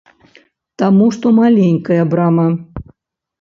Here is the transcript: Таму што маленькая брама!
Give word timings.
Таму 0.81 1.05
што 1.17 1.33
маленькая 1.41 2.01
брама! 2.15 2.47